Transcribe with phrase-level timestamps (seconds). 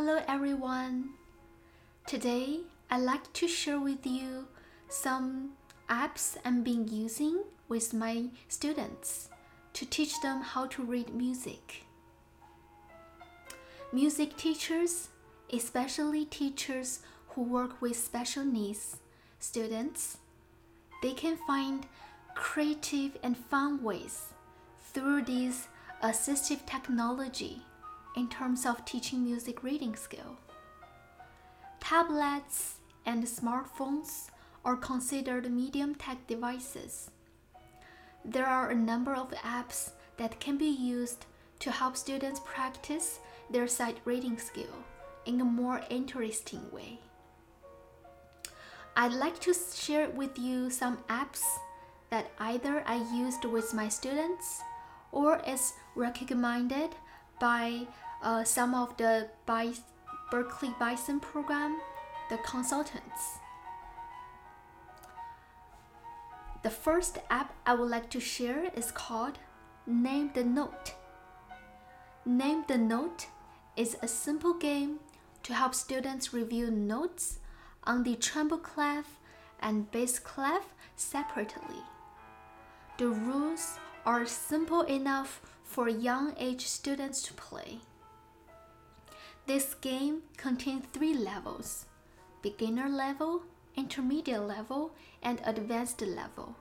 [0.00, 1.08] Hello everyone.
[2.06, 4.46] Today I'd like to share with you
[4.88, 5.54] some
[5.90, 9.28] apps I'm been using with my students
[9.72, 11.82] to teach them how to read music.
[13.92, 15.08] Music teachers,
[15.52, 18.98] especially teachers who work with special needs
[19.40, 20.18] students,
[21.02, 21.88] they can find
[22.36, 24.26] creative and fun ways
[24.92, 25.66] through this
[26.04, 27.62] assistive technology
[28.18, 30.36] in terms of teaching music reading skill.
[31.78, 34.28] Tablets and smartphones
[34.64, 37.12] are considered medium tech devices.
[38.24, 41.26] There are a number of apps that can be used
[41.60, 44.76] to help students practice their sight reading skill
[45.24, 46.98] in a more interesting way.
[48.96, 51.44] I'd like to share with you some apps
[52.10, 54.60] that either I used with my students
[55.12, 56.90] or is recommended
[57.40, 57.86] by
[58.22, 59.28] uh, some of the
[60.30, 61.80] Berkeley Bison program,
[62.30, 63.38] the consultants.
[66.62, 69.38] The first app I would like to share is called
[69.86, 70.94] Name the Note.
[72.26, 73.26] Name the Note
[73.76, 74.98] is a simple game
[75.44, 77.38] to help students review notes
[77.84, 79.18] on the treble clef
[79.60, 81.82] and bass clef separately.
[82.98, 87.78] The rules are simple enough for young age students to play.
[89.48, 91.86] This game contains three levels
[92.42, 93.44] beginner level,
[93.76, 94.90] intermediate level,
[95.22, 96.54] and advanced level.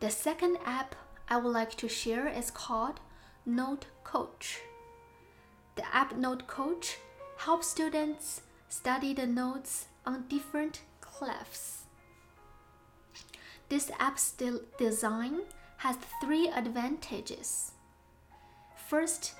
[0.00, 0.94] The second app
[1.28, 2.98] I would like to share is called
[3.44, 4.60] Note Coach.
[5.76, 6.96] The app Note Coach
[7.36, 11.82] helps students study the notes on different clefs.
[13.68, 14.32] This app's
[14.78, 15.42] design
[15.76, 17.72] has three advantages.
[18.88, 19.34] First,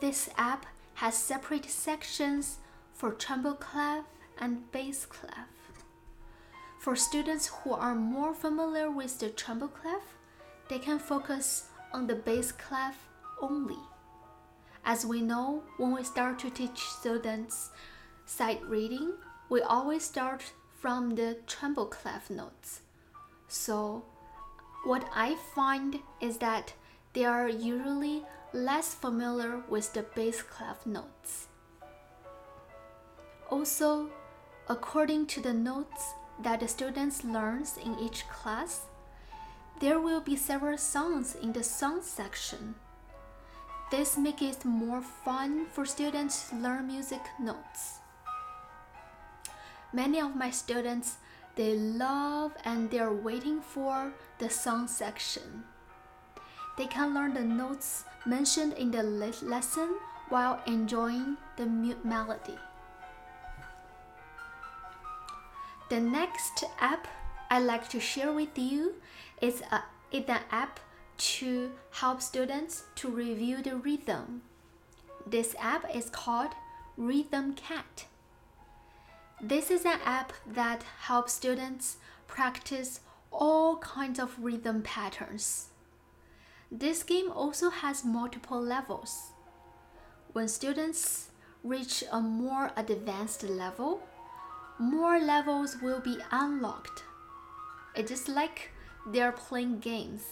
[0.00, 2.58] this app has separate sections
[2.92, 4.04] for treble clef
[4.38, 5.48] and bass clef.
[6.78, 10.02] For students who are more familiar with the treble clef,
[10.68, 13.08] they can focus on the bass clef
[13.40, 13.78] only.
[14.84, 17.70] As we know, when we start to teach students
[18.24, 19.12] sight reading,
[19.48, 22.80] we always start from the treble clef notes.
[23.48, 24.04] So,
[24.84, 26.72] what I find is that
[27.12, 31.48] they are usually less familiar with the bass clef notes.
[33.48, 34.10] Also,
[34.68, 38.82] according to the notes that the students learns in each class,
[39.80, 42.74] there will be several songs in the song section.
[43.90, 47.98] This makes it more fun for students to learn music notes.
[49.92, 51.16] Many of my students
[51.56, 55.64] they love and they're waiting for the song section.
[56.76, 59.96] They can learn the notes mentioned in the lesson
[60.28, 61.66] while enjoying the
[62.04, 62.58] melody.
[65.90, 67.08] The next app
[67.50, 68.94] I'd like to share with you
[69.40, 69.82] is, a,
[70.12, 70.78] is an app
[71.18, 74.42] to help students to review the rhythm.
[75.26, 76.52] This app is called
[76.96, 78.06] Rhythm Cat.
[79.40, 81.96] This is an app that helps students
[82.28, 83.00] practice
[83.32, 85.69] all kinds of rhythm patterns.
[86.70, 89.32] This game also has multiple levels.
[90.32, 91.30] When students
[91.64, 94.02] reach a more advanced level,
[94.78, 97.02] more levels will be unlocked.
[97.96, 98.70] It is like
[99.04, 100.22] they're playing games.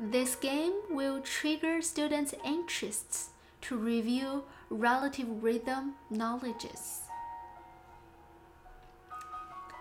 [0.00, 3.30] This game will trigger students' interests
[3.62, 7.02] to review relative rhythm knowledges.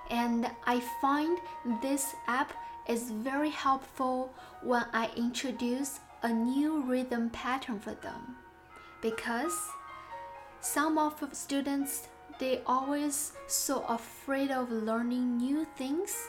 [0.10, 1.40] And I find
[1.82, 2.54] this app
[2.88, 8.36] is very helpful when I introduce a new rhythm pattern for them.
[9.02, 9.58] Because
[10.62, 12.08] some of the students
[12.38, 16.28] they always so afraid of learning new things.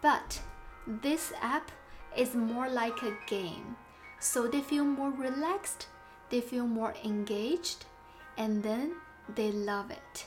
[0.00, 0.40] But
[0.86, 1.72] this app
[2.16, 3.76] is more like a game.
[4.20, 5.88] So they feel more relaxed
[6.30, 7.84] they feel more engaged
[8.36, 8.92] and then
[9.34, 10.26] they love it.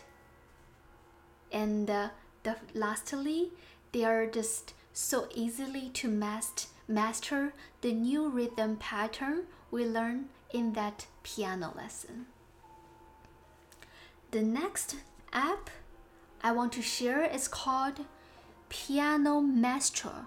[1.52, 2.10] And uh,
[2.44, 3.52] the, lastly,
[3.92, 11.06] they are just so easily to master the new rhythm pattern we learned in that
[11.22, 12.26] piano lesson.
[14.32, 14.96] The next
[15.32, 15.70] app
[16.42, 18.06] I want to share is called
[18.70, 20.26] Piano Maestro.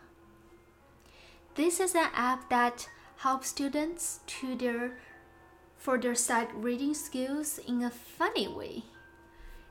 [1.56, 4.98] This is an app that helps students to their
[5.76, 8.84] for their sight reading skills in a funny way.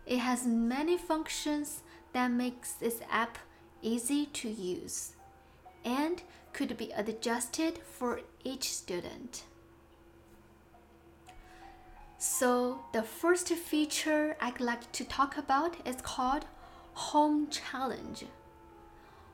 [0.06, 3.38] It has many functions that makes this app
[3.82, 5.14] easy to use
[5.86, 6.22] and
[6.54, 9.44] could be adjusted for each student.
[12.18, 16.46] So, the first feature I'd like to talk about is called
[16.94, 18.26] Home Challenge.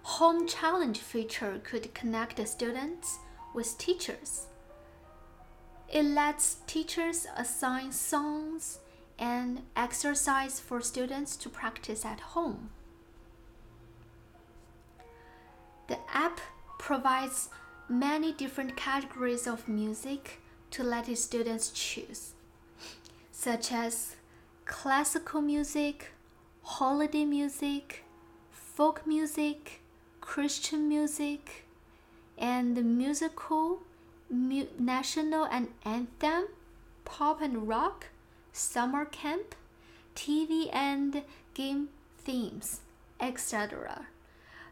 [0.03, 3.17] Home Challenge feature could connect students
[3.55, 4.45] with teachers.
[5.91, 8.79] It lets teachers assign songs
[9.17, 12.69] and exercise for students to practice at home.
[15.87, 16.39] The app
[16.79, 17.49] provides
[17.87, 20.41] many different categories of music
[20.71, 22.33] to let its students choose,
[23.31, 24.15] such as
[24.65, 26.11] classical music,
[26.63, 28.03] holiday music,
[28.49, 29.81] folk music,
[30.21, 31.65] Christian music,
[32.37, 33.83] and musical,
[34.29, 36.47] mu- national and anthem,
[37.05, 38.07] pop and rock,
[38.51, 39.53] summer camp,
[40.15, 41.21] TV and
[41.53, 42.81] game themes,
[43.19, 44.07] etc.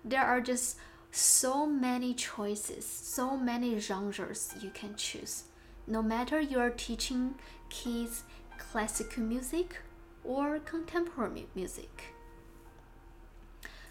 [0.03, 0.77] There are just
[1.15, 5.43] so many choices, so many genres you can choose.
[5.85, 7.35] No matter you're teaching
[7.69, 8.23] kids
[8.57, 9.77] classical music
[10.23, 12.15] or contemporary music.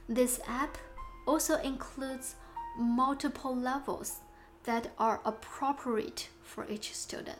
[0.09, 0.79] This app
[1.25, 2.35] also includes
[2.77, 4.17] multiple levels
[4.65, 7.39] that are appropriate for each student.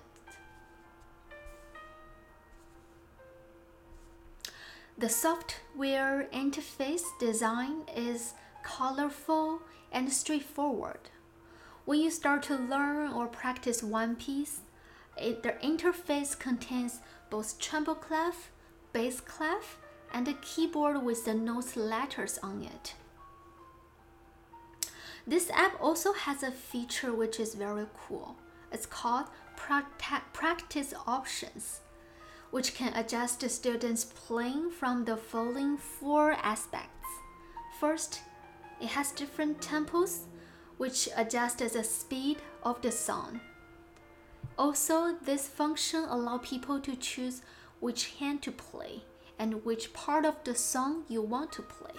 [4.97, 11.11] The software interface design is colorful and straightforward.
[11.85, 14.61] When you start to learn or practice one piece,
[15.17, 18.51] it, the interface contains both treble clef,
[18.93, 19.79] bass clef,
[20.13, 22.95] and a keyboard with the notes letters on it.
[25.27, 28.37] This app also has a feature which is very cool.
[28.73, 29.27] It's called
[29.57, 31.81] Practice Options,
[32.51, 37.07] which can adjust the students playing from the following four aspects.
[37.79, 38.21] First,
[38.83, 40.25] it has different tempos,
[40.77, 43.41] which adjust the speed of the song.
[44.59, 47.43] Also, this function allows people to choose
[47.79, 49.05] which hand to play
[49.39, 51.95] and which part of the song you want to play.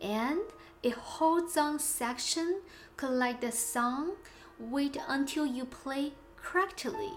[0.00, 0.40] And
[0.82, 2.62] it holds on section
[2.96, 4.12] collect the song,
[4.60, 7.12] wait until you play correctly.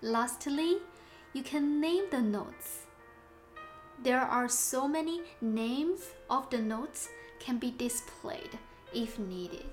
[0.00, 0.78] Lastly,
[1.32, 2.86] you can name the notes.
[4.02, 7.08] There are so many names of the notes
[7.42, 8.58] can be displayed
[8.94, 9.66] if needed.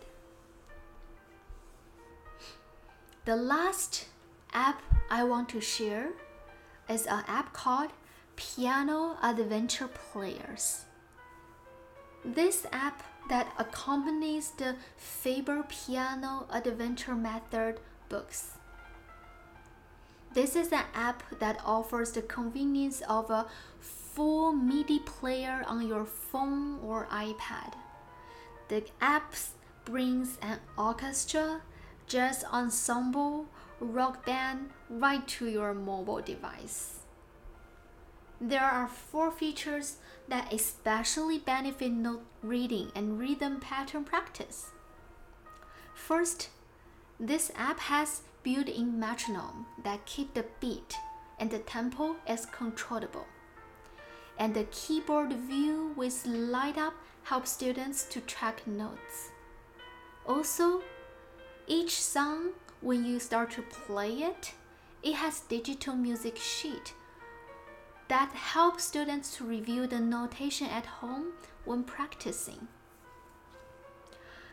[3.25, 4.07] The last
[4.53, 6.09] app I want to share
[6.89, 7.91] is an app called
[8.35, 10.85] Piano Adventure Players.
[12.25, 17.79] This app that accompanies the Faber Piano Adventure Method
[18.09, 18.57] books.
[20.33, 23.45] This is an app that offers the convenience of a
[24.19, 27.71] full MIDI player on your phone or iPad.
[28.67, 29.33] The app
[29.85, 31.61] brings an orchestra,
[32.05, 33.45] jazz ensemble,
[33.79, 36.99] rock band right to your mobile device.
[38.41, 44.71] There are four features that especially benefit note reading and rhythm pattern practice.
[45.93, 46.49] First,
[47.17, 50.97] this app has built-in metronome that keep the beat
[51.39, 53.25] and the tempo is controllable.
[54.39, 56.93] And the keyboard view with light up
[57.23, 59.29] helps students to track notes.
[60.25, 60.81] Also,
[61.67, 62.51] each song
[62.81, 64.53] when you start to play it,
[65.03, 66.93] it has digital music sheet
[68.07, 71.27] that helps students to review the notation at home
[71.63, 72.67] when practicing.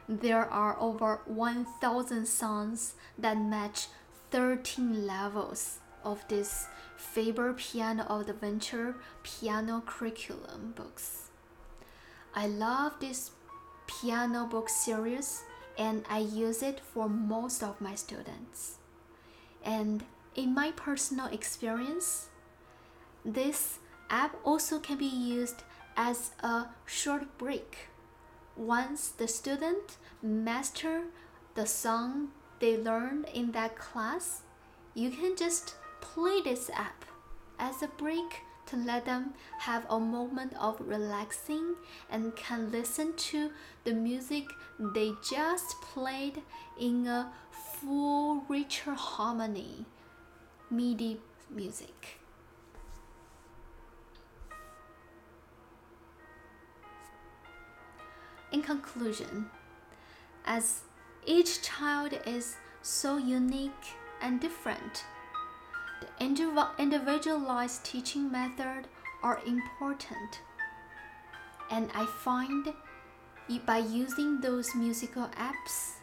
[0.09, 3.88] There are over 1,000 songs that match
[4.31, 8.95] 13 levels of this Faber Piano Adventure
[9.25, 11.31] piano curriculum books.
[12.33, 13.33] I love this
[13.87, 15.43] piano book series
[15.77, 18.77] and I use it for most of my students.
[19.65, 20.05] And
[20.37, 22.29] in my personal experience,
[23.25, 25.65] this app also can be used
[25.97, 27.89] as a short break.
[28.57, 31.03] Once the student master
[31.55, 32.29] the song
[32.61, 34.43] they learned in that class,
[34.95, 35.75] you can just
[36.17, 37.05] play this app
[37.59, 41.75] as a break to let them have a moment of relaxing
[42.11, 43.51] and can listen to
[43.85, 44.45] the music
[44.95, 46.41] they just played
[46.81, 49.85] in a full richer harmony
[50.71, 51.21] MIDI
[51.55, 52.19] music.
[58.53, 59.51] In conclusion,
[60.47, 60.81] as
[61.27, 63.93] each child is so unique
[64.23, 65.05] and different,
[66.00, 68.88] the individualized teaching method
[69.23, 70.41] are important.
[71.71, 72.73] And I find
[73.65, 75.95] by using those musical apps,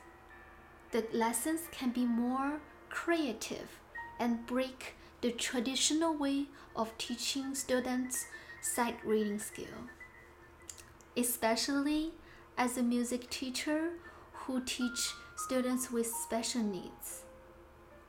[0.92, 2.60] the lessons can be more
[2.90, 3.80] creative
[4.20, 6.46] and break the traditional way
[6.76, 8.26] of teaching students
[8.62, 9.90] sight reading skill,
[11.18, 12.14] especially
[12.58, 13.94] as a music teacher
[14.34, 17.24] who teach students with special needs.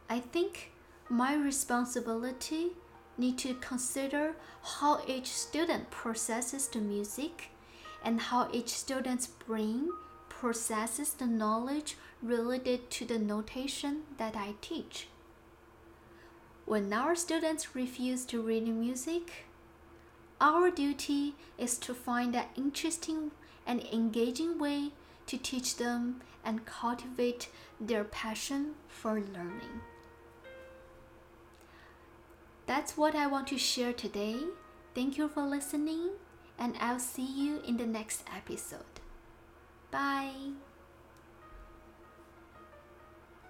[0.09, 0.73] I think
[1.09, 2.73] my responsibility
[3.19, 7.51] need to consider how each student processes the music
[8.03, 9.89] and how each student's brain
[10.29, 15.09] processes the knowledge related to the notation that I teach.
[16.67, 19.47] When our students refuse to read music,
[20.41, 23.31] our duty is to find an interesting
[23.67, 24.93] and engaging way
[25.27, 27.49] to teach them and cultivate
[27.81, 29.81] their passion for learning.
[32.66, 34.37] That's what I want to share today.
[34.94, 36.11] Thank you for listening,
[36.59, 39.00] and I'll see you in the next episode.
[39.90, 40.63] Bye.